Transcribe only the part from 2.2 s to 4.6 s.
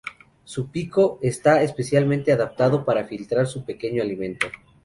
adaptado para filtrar su pequeño alimento.